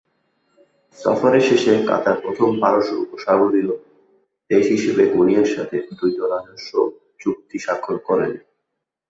[0.97, 3.71] সফরের শেষে কাতার প্রথম পারস্য উপসাগরীয়
[4.49, 6.71] দেশ হিসেবে কেনিয়ার সাথে দ্বৈত-রাজস্ব
[7.19, 8.27] চুক্তি স্বাক্ষর করে।